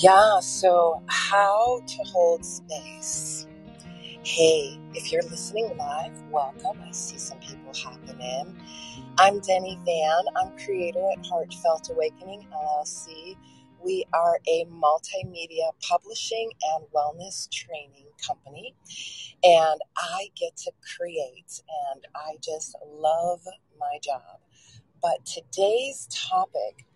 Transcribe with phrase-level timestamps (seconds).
[0.00, 3.46] Yeah, so how to hold space.
[4.24, 6.80] Hey, if you're listening live, welcome.
[6.86, 8.56] I see some people hopping in.
[9.18, 10.24] I'm Denny Van.
[10.36, 13.36] I'm creator at Heartfelt Awakening LLC.
[13.84, 18.74] We are a multimedia publishing and wellness training company,
[19.44, 21.62] and I get to create,
[21.92, 23.42] and I just love
[23.80, 24.40] my job.
[25.02, 26.86] But today's topic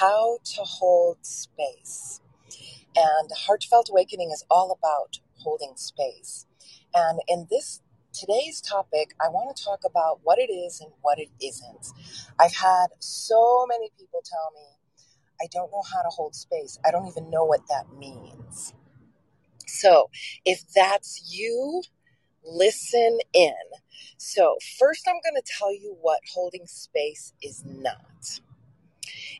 [0.00, 2.21] how to hold space.
[2.96, 6.46] And Heartfelt Awakening is all about holding space.
[6.94, 7.80] And in this
[8.12, 11.88] today's topic, I want to talk about what it is and what it isn't.
[12.38, 14.66] I've had so many people tell me,
[15.40, 16.78] I don't know how to hold space.
[16.84, 18.74] I don't even know what that means.
[19.66, 20.10] So,
[20.44, 21.82] if that's you,
[22.44, 23.54] listen in.
[24.18, 28.40] So, first, I'm going to tell you what holding space is not.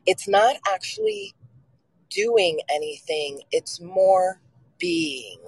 [0.05, 1.33] It's not actually
[2.13, 4.39] doing anything, it's more
[4.79, 5.39] being.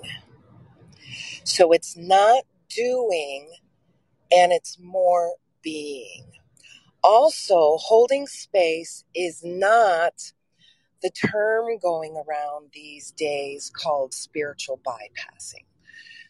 [1.44, 3.52] So it's not doing
[4.32, 6.26] and it's more being.
[7.04, 10.34] Also, holding space is not
[11.04, 15.66] the term going around these days called spiritual bypassing.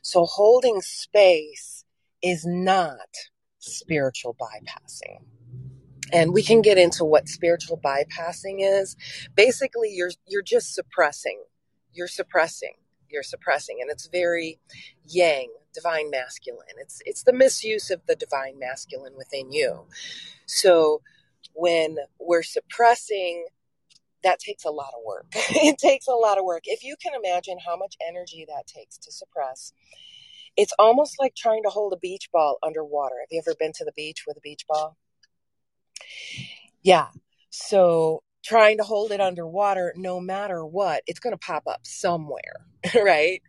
[0.01, 1.85] So, holding space
[2.21, 3.07] is not
[3.59, 5.23] spiritual bypassing
[6.13, 8.95] and we can get into what spiritual bypassing is.
[9.35, 11.43] Basically you're you're just suppressing.
[11.93, 12.73] You're suppressing.
[13.09, 14.59] You're suppressing and it's very
[15.07, 16.77] yang divine masculine.
[16.79, 19.85] It's it's the misuse of the divine masculine within you.
[20.45, 21.01] So
[21.53, 23.47] when we're suppressing
[24.23, 25.27] that takes a lot of work.
[25.51, 26.63] It takes a lot of work.
[26.65, 29.71] If you can imagine how much energy that takes to suppress
[30.57, 33.15] it's almost like trying to hold a beach ball underwater.
[33.21, 34.97] Have you ever been to the beach with a beach ball
[36.83, 37.07] yeah.
[37.49, 42.67] So trying to hold it underwater, no matter what, it's going to pop up somewhere,
[42.95, 43.41] right?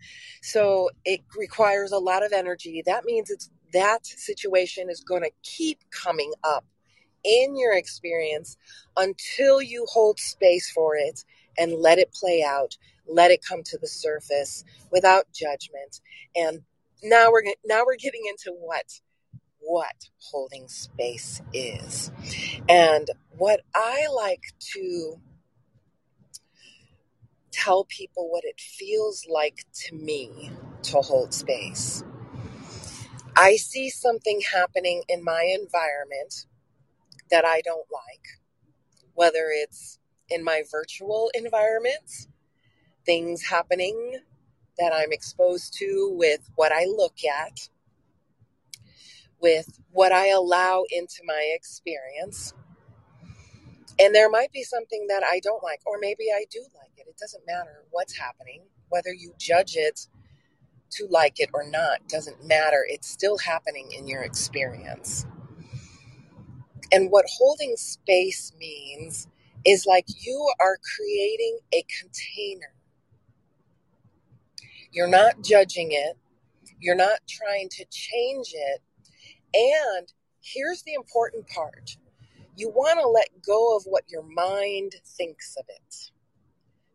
[0.43, 2.83] So it requires a lot of energy.
[2.87, 6.65] That means it's that situation is going to keep coming up
[7.25, 8.57] in your experience
[8.97, 11.25] until you hold space for it
[11.59, 16.01] and let it play out, let it come to the surface without judgment.
[16.35, 16.63] And
[17.03, 19.01] now we're now we're getting into what
[19.67, 22.13] what holding space is.
[22.69, 24.43] And what I like
[24.75, 25.17] to
[27.51, 30.51] tell people what it feels like to me
[30.83, 32.05] to hold space.
[33.37, 36.47] I see something happening in my environment
[37.31, 38.41] that I don't like,
[39.15, 39.99] whether it's
[40.31, 42.29] in my virtual environment,
[43.05, 44.21] things happening
[44.79, 47.69] that I'm exposed to with what I look at,
[49.41, 52.55] with what I allow into my experience.
[53.99, 57.07] And there might be something that I don't like, or maybe I do like it.
[57.09, 60.09] It doesn't matter what's happening, whether you judge it
[60.91, 62.85] to like it or not, doesn't matter.
[62.89, 65.27] It's still happening in your experience.
[66.93, 69.29] And what holding space means
[69.65, 72.75] is like you are creating a container.
[74.93, 76.17] You're not judging it,
[76.81, 78.81] you're not trying to change it,
[79.55, 81.97] and here's the important part
[82.57, 86.11] you want to let go of what your mind thinks of it.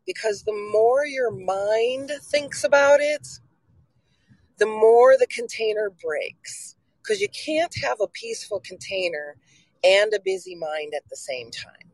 [0.07, 3.27] Because the more your mind thinks about it,
[4.57, 6.75] the more the container breaks.
[7.01, 9.35] Because you can't have a peaceful container
[9.83, 11.91] and a busy mind at the same time.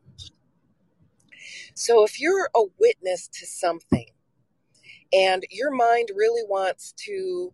[1.74, 4.08] So if you're a witness to something
[5.12, 7.52] and your mind really wants to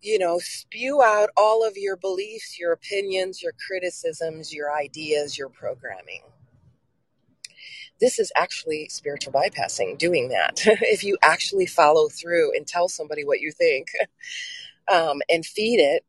[0.00, 5.48] you know, spew out all of your beliefs, your opinions, your criticisms, your ideas, your
[5.48, 6.22] programming.
[8.00, 10.60] This is actually spiritual bypassing, doing that.
[10.66, 13.88] if you actually follow through and tell somebody what you think
[14.90, 16.04] um, and feed it,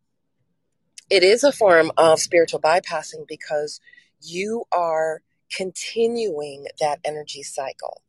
[1.09, 3.81] it is a form of spiritual bypassing because
[4.21, 5.21] you are
[5.53, 8.01] continuing that energy cycle.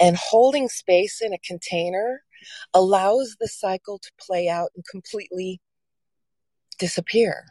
[0.00, 2.22] And holding space in a container
[2.74, 5.60] allows the cycle to play out and completely
[6.78, 7.44] disappear.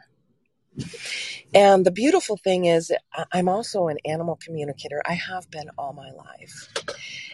[1.53, 2.91] And the beautiful thing is,
[3.31, 5.01] I'm also an animal communicator.
[5.05, 6.69] I have been all my life.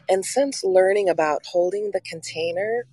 [0.10, 2.86] And since learning about holding the container,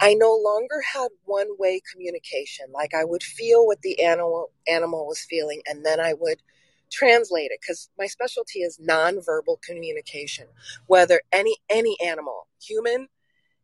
[0.00, 2.66] I no longer had one way communication.
[2.72, 6.42] Like I would feel what the animal animal was feeling and then I would
[6.90, 10.46] translate it because my specialty is nonverbal communication.
[10.86, 13.08] Whether any any animal, human,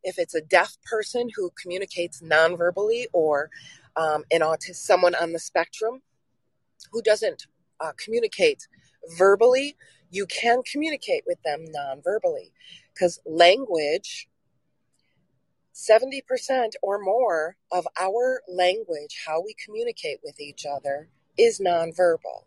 [0.04, 3.50] if it's a deaf person who communicates nonverbally or
[3.96, 6.02] um, an autism, someone on the spectrum
[6.90, 7.46] who doesn't
[7.81, 8.66] uh, communicate
[9.16, 9.76] verbally,
[10.10, 12.52] you can communicate with them non-verbally
[12.93, 14.28] because language
[15.75, 21.08] 70% or more of our language, how we communicate with each other,
[21.38, 22.44] is nonverbal.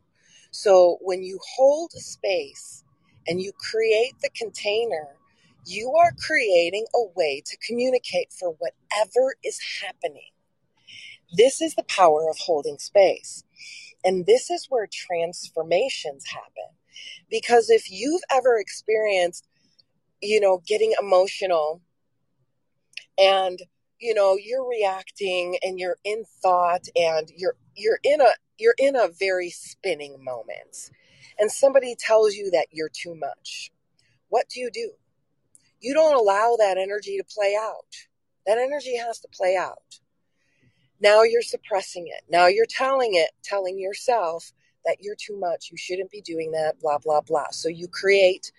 [0.51, 2.83] So when you hold space
[3.27, 5.17] and you create the container,
[5.65, 10.29] you are creating a way to communicate for whatever is happening.
[11.35, 13.43] This is the power of holding space.
[14.03, 16.77] And this is where transformations happen.
[17.29, 19.47] Because if you've ever experienced,
[20.21, 21.81] you know, getting emotional
[23.17, 23.59] and
[23.99, 28.95] you know you're reacting and you're in thought and you're you're in a you're in
[28.95, 30.91] a very spinning moment
[31.39, 33.71] and somebody tells you that you're too much
[34.29, 34.91] what do you do
[35.85, 37.85] you don't allow that energy to play out.
[38.47, 39.99] That energy has to play out.
[40.99, 42.23] Now you're suppressing it.
[42.27, 44.51] Now you're telling it telling yourself
[44.83, 45.69] that you're too much.
[45.69, 47.51] You shouldn't be doing that blah blah blah.
[47.51, 48.51] So you create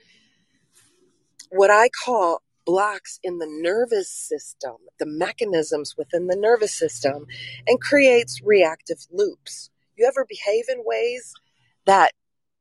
[1.50, 7.26] what i call blocks in the nervous system, the mechanisms within the nervous system,
[7.66, 9.70] and creates reactive loops.
[9.96, 11.32] You ever behave in ways
[11.86, 12.12] that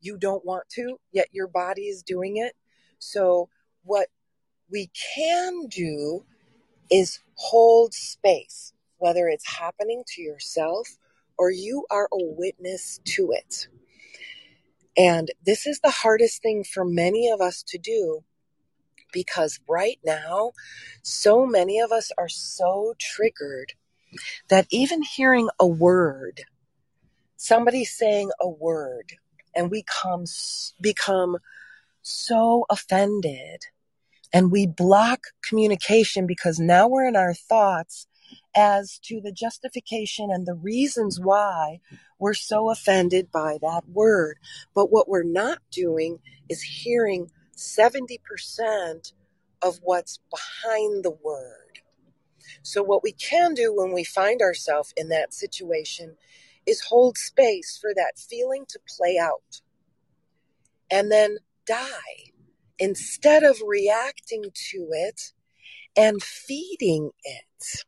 [0.01, 2.53] you don't want to, yet your body is doing it?
[2.97, 3.49] So,
[3.83, 4.07] what
[4.71, 6.25] we can do
[6.89, 10.97] is hold space, whether it's happening to yourself
[11.37, 13.67] or you are a witness to it.
[14.97, 18.23] And this is the hardest thing for many of us to do
[19.11, 20.51] because right now,
[21.01, 23.73] so many of us are so triggered
[24.49, 26.41] that even hearing a word,
[27.37, 29.13] somebody saying a word,
[29.55, 30.25] and we come,
[30.81, 31.37] become
[32.01, 33.65] so offended
[34.33, 38.07] and we block communication because now we're in our thoughts
[38.55, 41.79] as to the justification and the reasons why
[42.19, 44.37] we're so offended by that word.
[44.73, 46.19] But what we're not doing
[46.49, 49.13] is hearing 70%
[49.61, 51.79] of what's behind the word.
[52.63, 56.17] So, what we can do when we find ourselves in that situation
[56.65, 59.61] is hold space for that feeling to play out
[60.91, 62.31] and then die
[62.79, 65.31] instead of reacting to it
[65.95, 67.85] and feeding it.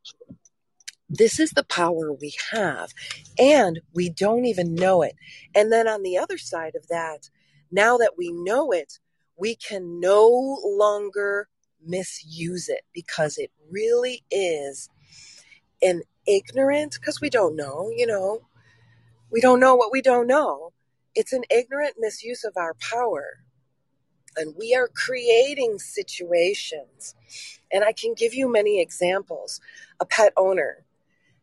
[1.10, 2.94] This is the power we have,
[3.40, 5.16] and we don't even know it.
[5.56, 7.30] And then on the other side of that,
[7.72, 9.00] now that we know it,
[9.38, 11.48] we can no longer
[11.86, 14.90] misuse it because it really is
[15.82, 18.42] an ignorant, because we don't know, you know,
[19.32, 20.74] we don't know what we don't know.
[21.16, 23.44] It's an ignorant misuse of our power.
[24.38, 27.16] And we are creating situations.
[27.72, 29.60] And I can give you many examples.
[30.00, 30.86] A pet owner,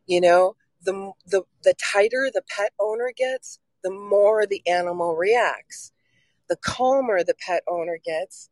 [0.07, 5.93] you know, the, the, the tighter the pet owner gets, the more the animal reacts
[6.49, 8.51] the calmer the pet owner gets,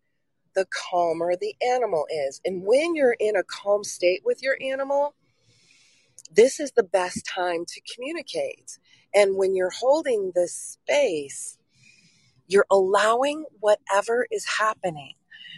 [0.54, 2.40] the calmer the animal is.
[2.44, 5.14] And when you're in a calm state with your animal,
[6.34, 8.78] this is the best time to communicate.
[9.14, 11.58] And when you're holding this space,
[12.52, 15.14] you're allowing whatever is happening.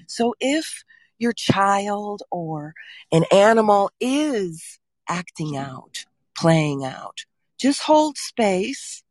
[0.07, 0.85] So if
[1.19, 2.75] your child or
[3.13, 6.05] an animal is acting out,
[6.37, 7.25] playing out,
[7.59, 9.03] just hold space,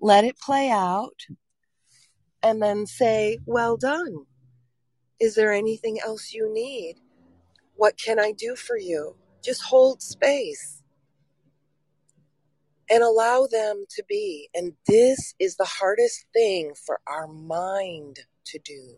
[0.00, 1.26] let it play out,
[2.42, 4.26] and then say, Well done.
[5.20, 6.96] Is there anything else you need?
[7.74, 9.16] What can I do for you?
[9.42, 10.77] Just hold space
[12.90, 14.48] and allow them to be.
[14.54, 18.94] And this is the hardest thing for our mind to do.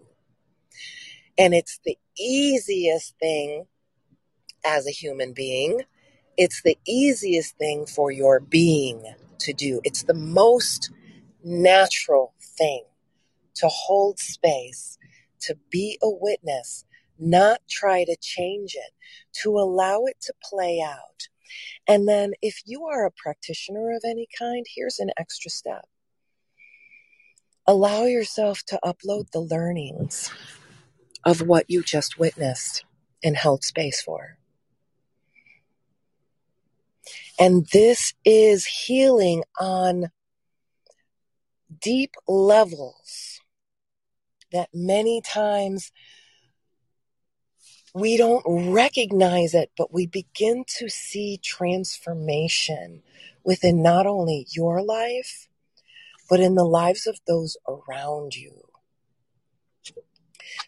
[1.39, 3.67] And it's the easiest thing
[4.65, 5.83] as a human being.
[6.37, 9.05] It's the easiest thing for your being
[9.41, 9.81] to do.
[9.85, 10.91] It's the most
[11.43, 12.85] natural thing
[13.55, 14.99] to hold space,
[15.41, 16.85] to be a witness,
[17.19, 18.93] not try to change it,
[19.43, 21.29] to allow it to play out.
[21.87, 25.87] And then, if you are a practitioner of any kind, here's an extra step.
[27.67, 30.31] Allow yourself to upload the learnings
[31.25, 32.85] of what you just witnessed
[33.23, 34.39] and held space for.
[37.39, 40.11] And this is healing on
[41.81, 43.41] deep levels
[44.53, 45.93] that many times
[47.95, 53.03] we don't recognize it, but we begin to see transformation
[53.45, 55.49] within not only your life,
[56.29, 58.53] but in the lives of those around you.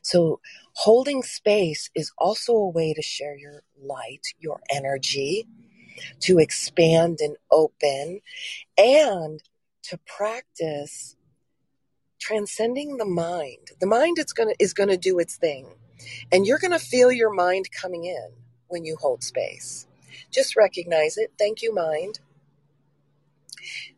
[0.02, 0.40] So,
[0.74, 5.46] holding space is also a way to share your light, your energy,
[6.20, 8.20] to expand and open,
[8.76, 9.40] and
[9.84, 11.16] to practice
[12.20, 13.72] transcending the mind.
[13.80, 15.66] The mind gonna, is going to do its thing.
[16.30, 18.28] And you're going to feel your mind coming in
[18.68, 19.86] when you hold space.
[20.30, 21.32] Just recognize it.
[21.38, 22.20] Thank you, mind.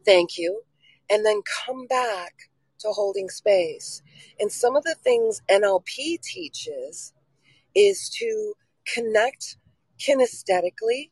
[0.05, 0.63] Thank you.
[1.11, 2.35] And then come back
[2.81, 4.03] to holding space.
[4.41, 7.13] And some of the things NLP teaches
[7.75, 8.55] is to
[8.87, 9.57] connect
[9.99, 11.11] kinesthetically,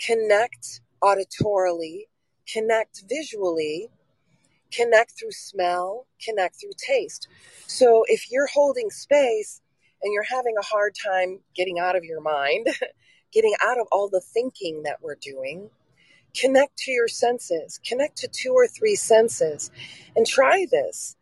[0.00, 2.06] connect auditorily,
[2.46, 3.90] connect visually,
[4.72, 7.28] connect through smell, connect through taste.
[7.66, 9.61] So if you're holding space
[10.02, 12.68] and you're having a hard time getting out of your mind,
[13.32, 15.70] getting out of all the thinking that we're doing,
[16.36, 19.70] connect to your senses, connect to two or three senses,
[20.16, 21.16] and try this.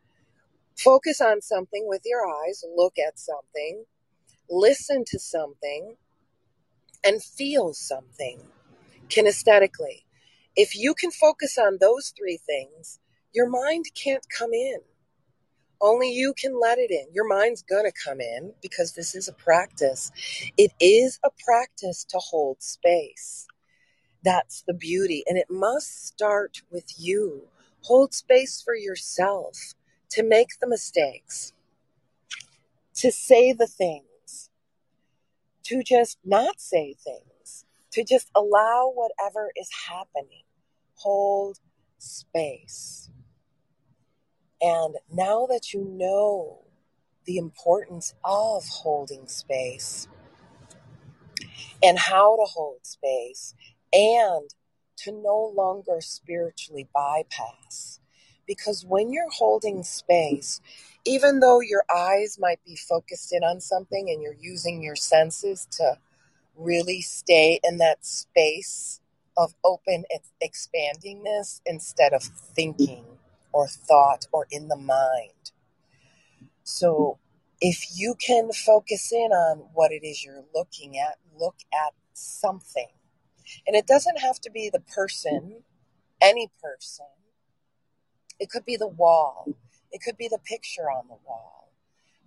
[0.79, 3.85] Focus on something with your eyes, look at something,
[4.51, 5.97] listen to something,
[7.05, 8.41] and feel something
[9.09, 10.05] kinesthetically.
[10.57, 13.01] If you can focus on those three things,
[13.35, 14.81] your mind can't come in.
[15.81, 17.07] Only you can let it in.
[17.15, 20.13] Your mind's going to come in because this is a practice.
[20.59, 23.47] It is a practice to hold space.
[24.25, 25.25] That's the beauty.
[25.29, 27.49] And it must start with you.
[27.83, 29.75] Hold space for yourself
[30.11, 31.53] to make the mistakes,
[32.97, 34.51] to say the things,
[35.65, 40.45] to just not say things, to just allow whatever is happening.
[40.97, 41.59] Hold
[41.99, 43.11] space.
[44.62, 46.64] And now that you know
[47.25, 50.09] the importance of holding space
[51.83, 53.55] and how to hold space
[53.93, 54.50] and
[54.99, 58.00] to no longer spiritually bypass.
[58.47, 60.61] Because when you're holding space,
[61.07, 65.67] even though your eyes might be focused in on something and you're using your senses
[65.73, 65.97] to
[66.57, 69.00] really stay in that space
[69.37, 70.05] of open
[70.43, 73.05] expandingness instead of thinking
[73.52, 75.52] or thought or in the mind.
[76.64, 77.19] So
[77.61, 82.88] if you can focus in on what it is you're looking at, look at something.
[83.66, 85.62] And it doesn't have to be the person,
[86.21, 87.07] any person.
[88.38, 89.49] It could be the wall.
[89.92, 91.73] It could be the picture on the wall.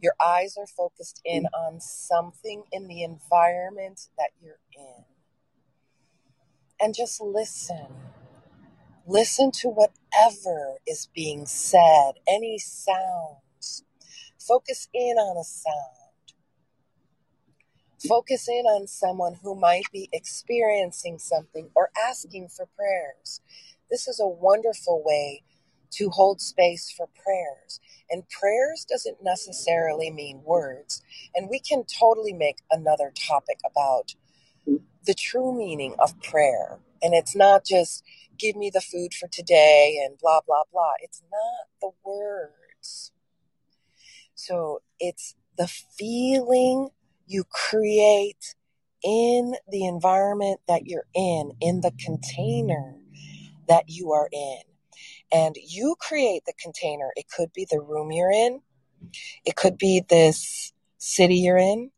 [0.01, 5.05] Your eyes are focused in on something in the environment that you're in.
[6.79, 7.87] And just listen
[9.07, 13.83] Listen to whatever is being said, any sounds.
[14.39, 15.97] Focus in on a sound.
[18.07, 23.41] Focus in on someone who might be experiencing something or asking for prayers.
[23.89, 25.43] This is a wonderful way
[25.91, 27.79] to hold space for prayers.
[28.11, 31.01] And prayers doesn't necessarily mean words.
[31.35, 34.15] And we can totally make another topic about
[34.65, 36.79] the true meaning of prayer.
[37.01, 38.03] And it's not just
[38.37, 40.93] give me the food for today and blah, blah, blah.
[41.01, 43.11] It's not the words.
[44.35, 46.89] So it's the feeling
[47.27, 48.55] you create
[49.03, 52.95] in the environment that you're in, in the container
[53.67, 54.59] that you are in.
[55.31, 57.11] And you create the container.
[57.15, 58.61] It could be the room you're in,
[59.45, 61.91] it could be this city you're in,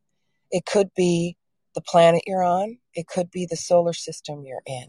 [0.52, 1.38] it could be
[1.76, 4.88] the planet you're on, it could be the solar system you're in.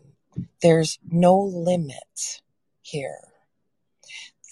[0.62, 2.40] There's no limit
[2.80, 3.20] here.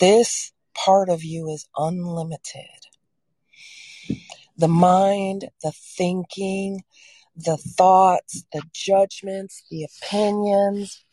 [0.01, 2.89] This part of you is unlimited.
[4.57, 6.83] The mind, the thinking,
[7.37, 11.05] the thoughts, the judgments, the opinions,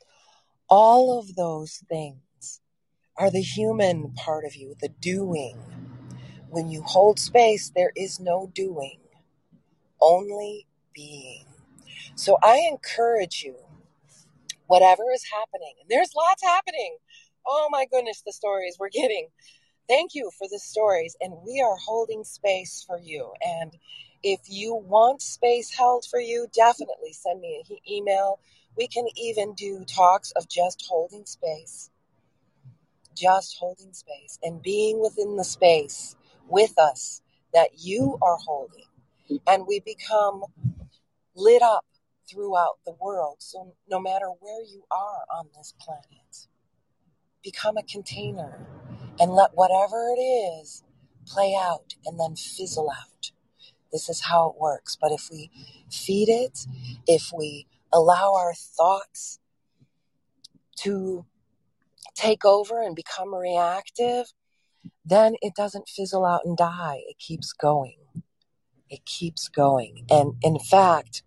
[0.70, 2.62] all of those things
[3.18, 5.58] are the human part of you, the doing.
[6.50, 9.00] When you hold space, there is no doing,
[10.02, 11.46] only being.
[12.16, 13.56] So I encourage you
[14.68, 15.76] whatever is happening.
[15.82, 16.98] And there's lots happening.
[17.46, 19.30] Oh my goodness, the stories we're getting.
[19.88, 21.16] Thank you for the stories.
[21.22, 23.34] And we are holding space for you.
[23.46, 23.78] And
[24.24, 28.40] if you want space held for you, definitely send me an email.
[28.78, 31.90] We can even do talks of just holding space.
[33.16, 36.16] Just holding space and being within the space
[36.48, 37.22] with us
[37.54, 38.86] that you are holding.
[39.48, 40.44] And we become
[41.36, 41.86] lit up
[42.30, 43.38] throughout the world.
[43.40, 46.48] So no matter where you are on this planet,
[47.44, 48.66] become a container
[49.20, 50.84] and let whatever it is
[51.26, 53.32] play out and then fizzle out.
[53.92, 54.98] This is how it works.
[55.00, 55.52] But if we
[55.90, 56.66] feed it,
[57.08, 59.40] if we allow our thoughts
[60.80, 61.26] to
[62.16, 64.28] take over and become reactive,
[65.06, 67.02] then it doesn't fizzle out and die.
[67.08, 67.98] It keeps going.
[68.92, 70.06] It keeps going.
[70.12, 71.24] And in fact,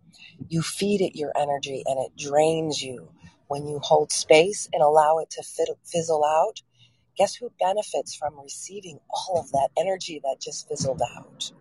[0.48, 3.10] you feed it your energy and it drains you.
[3.48, 5.44] When you hold space and allow it to
[5.84, 6.62] fizzle out,
[7.16, 11.52] guess who benefits from receiving all of that energy that just fizzled out?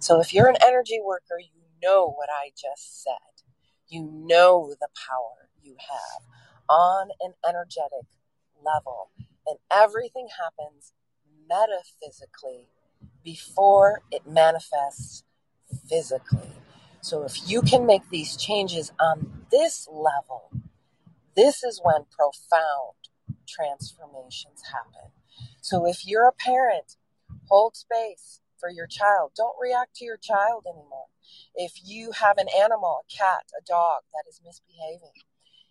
[0.00, 3.44] So if you're an energy worker, you know what I just said.
[3.88, 6.22] You know the power you have
[6.68, 8.06] on an energetic
[8.64, 9.10] level.
[9.46, 10.92] And everything happens
[11.48, 12.68] metaphysically
[13.24, 15.24] before it manifests
[15.88, 16.52] physically.
[17.00, 20.50] So if you can make these changes on this level,
[21.34, 22.96] this is when profound
[23.48, 25.10] transformations happen.
[25.60, 26.96] So if you're a parent,
[27.48, 29.32] hold space for your child.
[29.36, 31.06] Don't react to your child anymore.
[31.54, 35.22] If you have an animal, a cat, a dog that is misbehaving,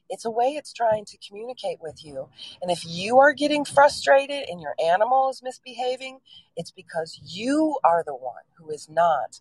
[0.09, 2.29] it's a way it's trying to communicate with you.
[2.61, 6.19] And if you are getting frustrated and your animal is misbehaving,
[6.55, 9.39] it's because you are the one who is not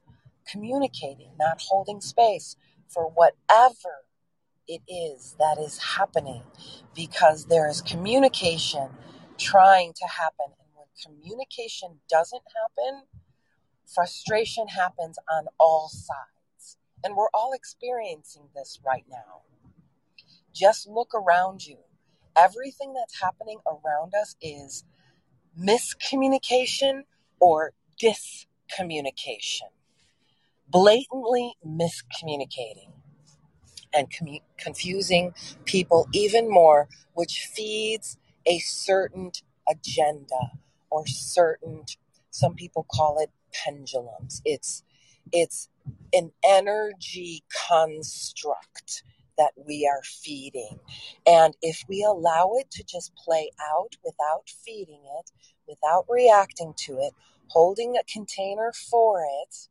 [0.50, 2.56] communicating, not holding space
[2.88, 4.04] for whatever
[4.66, 6.42] it is that is happening
[6.94, 8.90] because there is communication
[9.38, 10.46] trying to happen.
[10.60, 13.02] And when communication doesn't happen,
[13.86, 16.76] frustration happens on all sides.
[17.04, 19.42] And we're all experiencing this right now.
[20.54, 21.78] Just look around you.
[22.36, 24.84] Everything that's happening around us is
[25.58, 27.02] miscommunication
[27.40, 29.70] or discommunication.
[30.70, 32.92] Blatantly miscommunicating
[33.94, 35.34] and commu- confusing
[35.66, 39.32] people even more, which feeds a certain
[39.70, 40.52] agenda
[40.90, 41.84] or certain,
[42.30, 44.42] some people call it pendulums.
[44.46, 44.84] It's,
[45.32, 45.70] it's
[46.14, 49.04] an energy construct
[49.38, 50.80] that we are feeding.
[51.26, 55.32] And if we allow it to just play out without feeding it,
[55.68, 57.14] without reacting to it,
[57.48, 59.68] holding a container for it,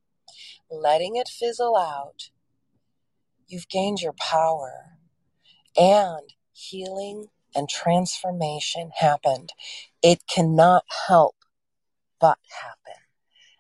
[0.70, 2.30] letting it fizzle out,
[3.48, 4.98] you've gained your power
[5.76, 9.52] and healing and transformation happened.
[10.02, 11.36] It cannot help
[12.20, 13.02] but happen.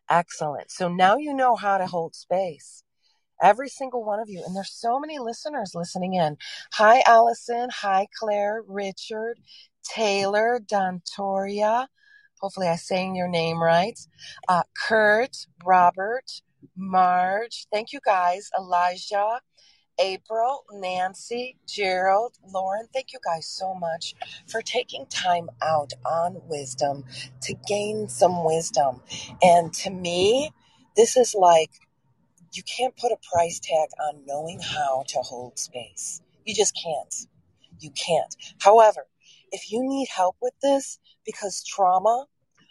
[0.10, 0.72] Excellent.
[0.72, 2.84] So now you know how to hold space
[3.42, 4.44] every single one of you.
[4.46, 6.38] And there's so many listeners listening in.
[6.74, 7.70] Hi, Allison.
[7.72, 9.40] Hi, Claire, Richard,
[9.84, 11.88] Taylor, Dontoria.
[12.40, 14.00] Hopefully, I'm saying your name right.
[14.48, 16.42] Uh, Kurt, Robert,
[16.76, 17.68] Marge.
[17.72, 18.50] Thank you guys.
[18.58, 19.42] Elijah,
[20.00, 22.88] April, Nancy, Gerald, Lauren.
[22.94, 24.16] Thank you guys so much
[24.48, 27.06] for taking time out on wisdom
[27.42, 29.02] to gain some wisdom.
[29.42, 30.52] And to me,
[30.96, 31.72] this is like
[32.54, 36.22] you can't put a price tag on knowing how to hold space.
[36.46, 37.16] You just can't.
[37.80, 38.36] You can't.
[38.60, 39.06] However,
[39.52, 42.26] if you need help with this, because trauma,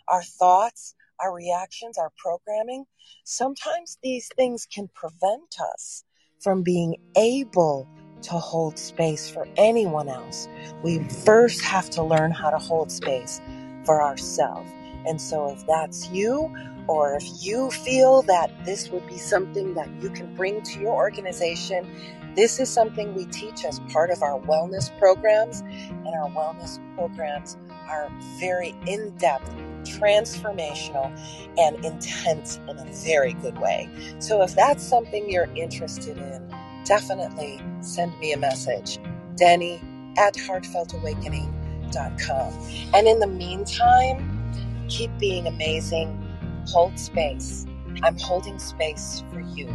[0.08, 2.84] our thoughts, our reactions, our programming,
[3.24, 6.04] sometimes these things can prevent us
[6.40, 7.88] from being able
[8.22, 10.48] to hold space for anyone else.
[10.82, 13.40] We first have to learn how to hold space
[13.84, 14.70] for ourselves.
[15.06, 16.52] And so, if that's you,
[16.88, 20.94] or if you feel that this would be something that you can bring to your
[20.94, 21.88] organization,
[22.34, 25.60] this is something we teach as part of our wellness programs.
[25.60, 27.56] And our wellness programs
[27.88, 29.50] are very in depth,
[29.84, 31.10] transformational,
[31.58, 33.90] and intense in a very good way.
[34.18, 36.52] So if that's something you're interested in,
[36.84, 38.98] definitely send me a message.
[39.36, 39.80] Denny
[40.18, 42.52] at heartfeltawakening.com.
[42.94, 46.22] And in the meantime, keep being amazing
[46.66, 47.66] hold space.
[48.02, 49.66] I'm holding space for you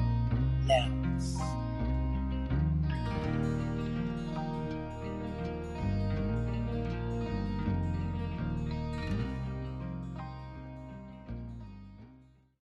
[0.65, 0.89] now.